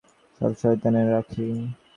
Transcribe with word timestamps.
সব 0.41 0.51
শয়তানের 0.61 1.07
রাণী। 1.11 1.47